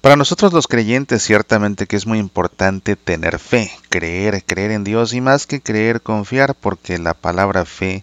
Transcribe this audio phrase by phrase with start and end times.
[0.00, 5.12] Para nosotros los creyentes ciertamente que es muy importante tener fe, creer, creer en Dios
[5.12, 8.02] y más que creer, confiar, porque la palabra fe,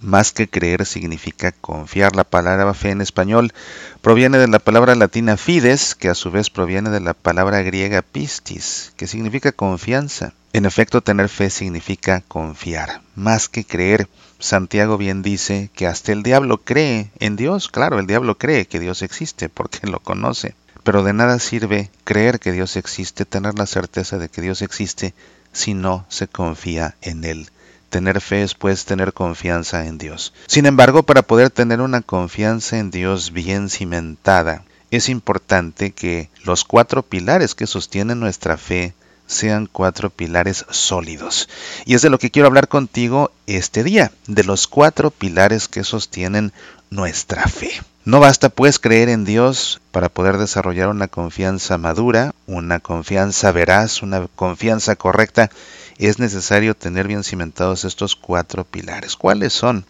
[0.00, 2.16] más que creer, significa confiar.
[2.16, 3.52] La palabra fe en español
[4.00, 8.02] proviene de la palabra latina fides, que a su vez proviene de la palabra griega
[8.02, 10.32] pistis, que significa confianza.
[10.52, 14.08] En efecto, tener fe significa confiar, más que creer.
[14.40, 17.68] Santiago bien dice que hasta el diablo cree en Dios.
[17.68, 20.56] Claro, el diablo cree que Dios existe porque lo conoce.
[20.82, 25.14] Pero de nada sirve creer que Dios existe, tener la certeza de que Dios existe,
[25.52, 27.50] si no se confía en Él.
[27.90, 30.34] Tener fe es pues tener confianza en Dios.
[30.46, 36.64] Sin embargo, para poder tener una confianza en Dios bien cimentada, es importante que los
[36.64, 38.94] cuatro pilares que sostienen nuestra fe
[39.28, 41.48] sean cuatro pilares sólidos.
[41.84, 45.84] Y es de lo que quiero hablar contigo este día, de los cuatro pilares que
[45.84, 46.52] sostienen
[46.90, 47.70] nuestra fe.
[48.04, 54.02] No basta pues creer en Dios para poder desarrollar una confianza madura, una confianza veraz,
[54.02, 55.50] una confianza correcta.
[55.98, 59.14] Es necesario tener bien cimentados estos cuatro pilares.
[59.14, 59.84] ¿Cuáles son?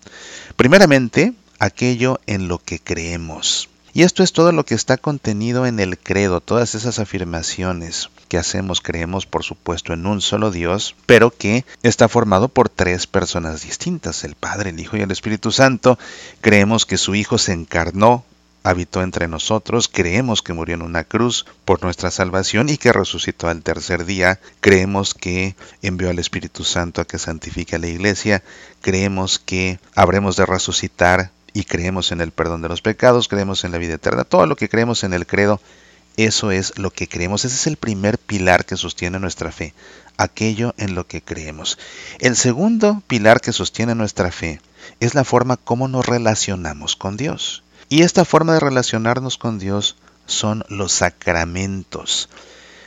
[0.57, 3.69] Primeramente, aquello en lo que creemos.
[3.99, 8.39] Y esto es todo lo que está contenido en el credo, todas esas afirmaciones que
[8.39, 13.63] hacemos, creemos por supuesto en un solo Dios, pero que está formado por tres personas
[13.63, 15.99] distintas, el Padre, el Hijo y el Espíritu Santo.
[16.41, 18.25] Creemos que su Hijo se encarnó,
[18.63, 23.49] habitó entre nosotros, creemos que murió en una cruz por nuestra salvación y que resucitó
[23.49, 28.45] al tercer día, creemos que envió al Espíritu Santo a que santifique a la iglesia,
[28.81, 33.73] creemos que habremos de resucitar y creemos en el perdón de los pecados, creemos en
[33.73, 35.61] la vida eterna, todo lo que creemos en el credo
[36.19, 37.45] eso es lo que creemos.
[37.45, 39.73] Ese es el primer pilar que sostiene nuestra fe,
[40.17, 41.79] aquello en lo que creemos.
[42.19, 44.61] El segundo pilar que sostiene nuestra fe
[44.99, 47.63] es la forma como nos relacionamos con Dios.
[47.89, 49.95] Y esta forma de relacionarnos con Dios
[50.27, 52.29] son los sacramentos.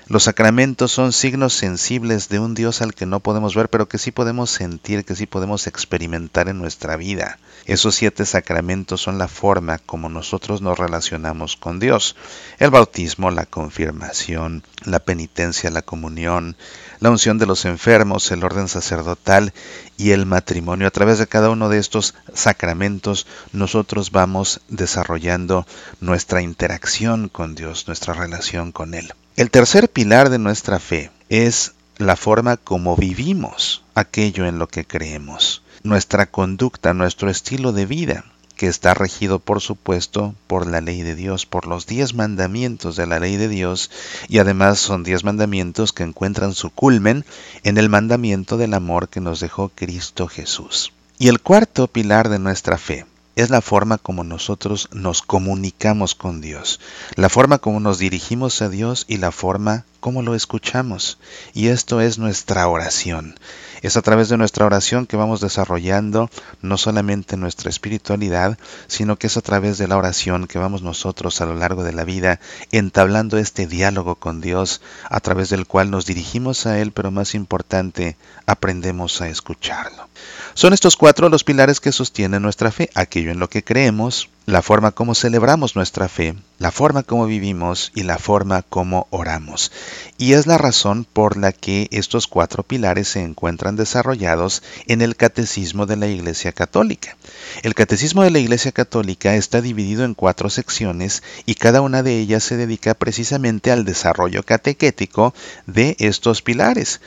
[0.08, 3.98] Los sacramentos son signos sensibles de un Dios al que no podemos ver, pero que
[3.98, 7.38] sí podemos sentir, que sí podemos experimentar en nuestra vida.
[7.66, 12.16] Esos siete sacramentos son la forma como nosotros nos relacionamos con Dios.
[12.58, 16.58] El bautismo, la confirmación, la penitencia, la comunión,
[17.00, 19.54] la unción de los enfermos, el orden sacerdotal
[19.98, 20.88] y el matrimonio.
[20.88, 25.66] A través de cada uno de estos sacramentos nosotros vamos desarrollando
[26.00, 29.14] nuestra interacción con Dios, nuestra relación con Él.
[29.38, 34.84] El tercer pilar de nuestra fe es la forma como vivimos aquello en lo que
[34.84, 38.26] creemos, nuestra conducta, nuestro estilo de vida,
[38.58, 43.08] que está regido por supuesto por la ley de Dios, por los diez mandamientos de
[43.08, 43.90] la ley de Dios,
[44.28, 47.24] y además son diez mandamientos que encuentran su culmen
[47.64, 50.92] en el mandamiento del amor que nos dejó Cristo Jesús.
[51.18, 53.06] Y el cuarto pilar de nuestra fe
[53.42, 56.80] es la forma como nosotros nos comunicamos con Dios,
[57.16, 61.18] la forma como nos dirigimos a Dios y la forma como lo escuchamos.
[61.54, 63.36] Y esto es nuestra oración.
[63.82, 66.30] Es a través de nuestra oración que vamos desarrollando
[66.62, 71.42] no solamente nuestra espiritualidad, sino que es a través de la oración que vamos nosotros
[71.42, 72.40] a lo largo de la vida
[72.72, 77.34] entablando este diálogo con Dios, a través del cual nos dirigimos a Él, pero más
[77.36, 80.08] importante, aprendemos a escucharlo.
[80.54, 84.64] Son estos cuatro los pilares que sostienen nuestra fe, aquello en lo que creemos, la
[84.64, 89.72] forma como celebramos nuestra fe, la forma como vivimos y la forma como oramos.
[90.18, 95.16] Y es la razón por la que estos cuatro pilares se encuentran desarrollados en el
[95.16, 97.16] Catecismo de la Iglesia Católica.
[97.62, 102.18] El Catecismo de la Iglesia Católica está dividido en cuatro secciones y cada una de
[102.18, 105.36] ellas se dedica precisamente al desarrollo catequético
[105.68, 107.00] de estos pilares.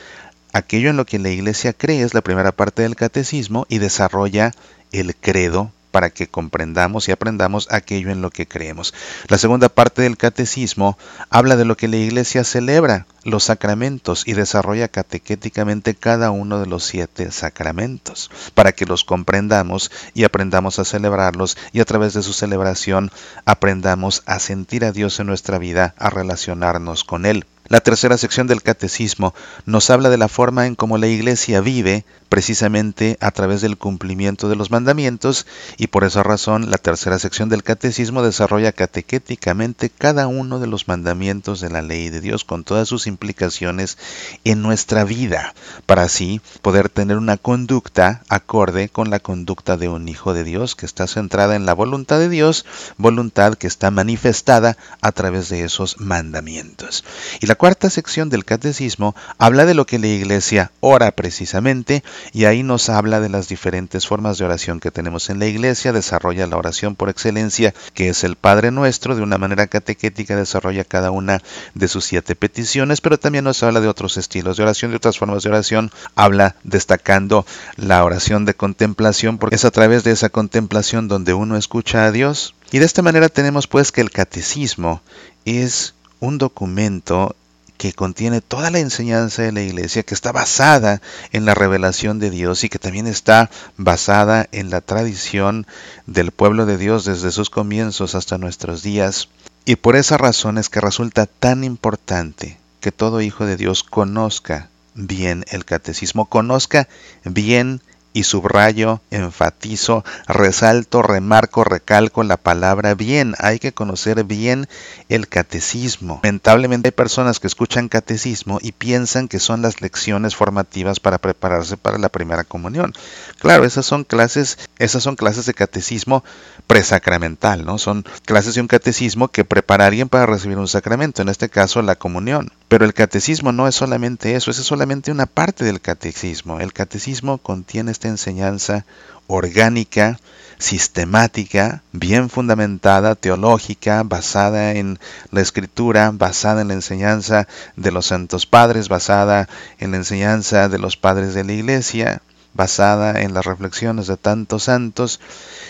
[0.53, 4.53] Aquello en lo que la Iglesia cree es la primera parte del catecismo y desarrolla
[4.93, 8.93] el credo para que comprendamos y aprendamos aquello en lo que creemos.
[9.29, 10.97] La segunda parte del catecismo
[11.29, 16.65] habla de lo que la Iglesia celebra, los sacramentos, y desarrolla catequéticamente cada uno de
[16.65, 22.23] los siete sacramentos, para que los comprendamos y aprendamos a celebrarlos y a través de
[22.23, 23.09] su celebración
[23.45, 27.45] aprendamos a sentir a Dios en nuestra vida, a relacionarnos con Él.
[27.67, 29.33] La tercera sección del catecismo
[29.65, 34.49] nos habla de la forma en cómo la Iglesia vive precisamente a través del cumplimiento
[34.49, 35.45] de los mandamientos
[35.77, 40.87] y por esa razón la tercera sección del catecismo desarrolla catequéticamente cada uno de los
[40.87, 43.97] mandamientos de la ley de Dios con todas sus implicaciones
[44.43, 45.53] en nuestra vida
[45.85, 50.75] para así poder tener una conducta acorde con la conducta de un hijo de Dios
[50.75, 52.65] que está centrada en la voluntad de Dios,
[52.97, 57.03] voluntad que está manifestada a través de esos mandamientos.
[57.41, 62.45] Y la cuarta sección del catecismo habla de lo que la iglesia ora precisamente y
[62.45, 66.47] ahí nos habla de las diferentes formas de oración que tenemos en la iglesia, desarrolla
[66.47, 71.11] la oración por excelencia, que es el Padre Nuestro, de una manera catequética desarrolla cada
[71.11, 71.41] una
[71.73, 75.17] de sus siete peticiones, pero también nos habla de otros estilos de oración, de otras
[75.17, 77.45] formas de oración, habla destacando
[77.77, 82.11] la oración de contemplación, porque es a través de esa contemplación donde uno escucha a
[82.11, 85.01] Dios, y de esta manera tenemos pues que el catecismo
[85.45, 87.35] es un documento
[87.77, 91.01] que contiene toda la enseñanza de la iglesia, que está basada
[91.31, 95.67] en la revelación de Dios y que también está basada en la tradición
[96.05, 99.29] del pueblo de Dios desde sus comienzos hasta nuestros días.
[99.65, 104.69] Y por esa razón es que resulta tan importante que todo hijo de Dios conozca
[104.93, 106.87] bien el catecismo, conozca
[107.23, 107.81] bien
[108.15, 113.35] y subrayo, enfatizo, resalto, remarco, recalco la palabra bien.
[113.39, 114.69] Hay que conocer bien
[115.09, 116.21] el catecismo.
[116.23, 121.75] Lamentablemente hay personas que escuchan catecismo y piensan que son las lecciones formativas para prepararse
[121.75, 122.93] para la primera comunión.
[123.41, 126.23] Claro, esas son clases, esas son clases de catecismo
[126.67, 127.77] presacramental, ¿no?
[127.77, 131.97] Son clases de un catecismo que prepararían para recibir un sacramento, en este caso la
[131.97, 132.53] comunión.
[132.67, 136.59] Pero el catecismo no es solamente eso, es solamente una parte del catecismo.
[136.59, 138.85] El catecismo contiene este enseñanza
[139.27, 140.19] orgánica,
[140.57, 144.99] sistemática, bien fundamentada, teológica, basada en
[145.31, 149.47] la escritura, basada en la enseñanza de los santos padres, basada
[149.79, 152.21] en la enseñanza de los padres de la iglesia,
[152.55, 155.19] basada en las reflexiones de tantos santos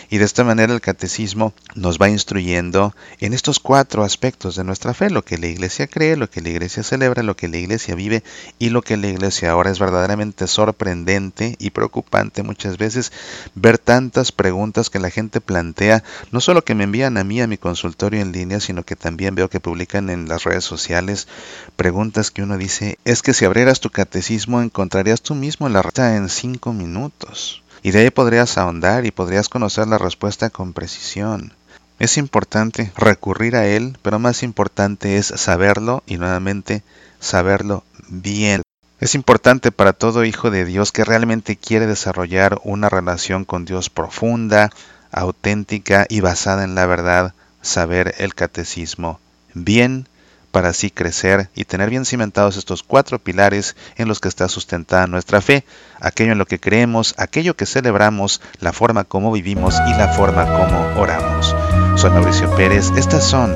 [0.09, 4.93] y de esta manera el catecismo nos va instruyendo en estos cuatro aspectos de nuestra
[4.93, 7.95] fe, lo que la iglesia cree, lo que la iglesia celebra, lo que la iglesia
[7.95, 8.23] vive
[8.59, 13.11] y lo que la iglesia ahora es verdaderamente sorprendente y preocupante muchas veces
[13.55, 17.47] ver tantas preguntas que la gente plantea, no solo que me envían a mí a
[17.47, 21.27] mi consultorio en línea, sino que también veo que publican en las redes sociales
[21.75, 26.15] preguntas que uno dice, es que si abrieras tu catecismo encontrarías tú mismo la respuesta
[26.15, 27.63] en cinco minutos.
[27.81, 31.53] Y de ahí podrías ahondar y podrías conocer la respuesta con precisión.
[31.99, 36.83] Es importante recurrir a él, pero más importante es saberlo y nuevamente
[37.19, 38.61] saberlo bien.
[38.99, 43.89] Es importante para todo hijo de Dios que realmente quiere desarrollar una relación con Dios
[43.89, 44.71] profunda,
[45.11, 49.19] auténtica y basada en la verdad, saber el catecismo
[49.53, 50.07] bien
[50.55, 55.05] para así crecer y tener bien cimentados estos cuatro pilares en los que está sustentada
[55.05, 55.65] nuestra fe,
[55.99, 60.45] aquello en lo que creemos, aquello que celebramos, la forma como vivimos y la forma
[60.45, 61.53] como oramos.
[61.97, 63.53] Soy Mauricio Pérez, estas son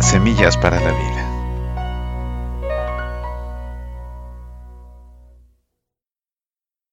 [0.00, 1.25] Semillas para la Vida.